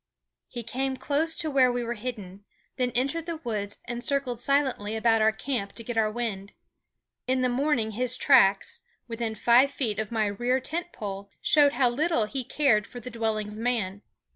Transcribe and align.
He 0.47 0.63
came 0.63 0.97
close 0.97 1.35
to 1.35 1.51
where 1.51 1.71
we 1.71 1.83
were 1.83 1.93
hidden, 1.93 2.43
then 2.77 2.89
entered 2.95 3.27
the 3.27 3.37
woods 3.37 3.77
and 3.85 4.03
circled 4.03 4.39
silently 4.39 4.95
about 4.95 5.21
our 5.21 5.31
camp 5.31 5.73
to 5.73 5.83
get 5.83 5.95
our 5.95 6.09
wind. 6.09 6.53
In 7.27 7.41
the 7.41 7.49
morning 7.49 7.91
his 7.91 8.17
tracks, 8.17 8.79
within 9.07 9.35
five 9.35 9.69
feet 9.69 9.99
of 9.99 10.11
my 10.11 10.25
rear 10.25 10.59
tent 10.59 10.91
pole, 10.91 11.29
showed 11.39 11.73
how 11.73 11.87
little 11.91 12.25
he 12.25 12.43
cared 12.43 12.87
for 12.87 12.99
the 12.99 13.11
dwelling 13.11 13.49
of 13.49 13.57
man. 13.57 14.01